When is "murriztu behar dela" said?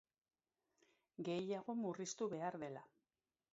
1.83-2.85